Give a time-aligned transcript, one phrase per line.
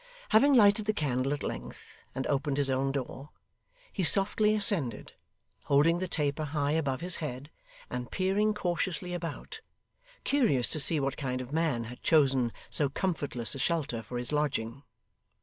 [0.29, 3.29] Having lighted the candle at length and opened his own door,
[3.93, 5.13] he softly ascended,
[5.65, 7.51] holding the taper high above his head,
[7.87, 9.61] and peering cautiously about;
[10.23, 14.31] curious to see what kind of man had chosen so comfortless a shelter for his
[14.31, 14.81] lodging.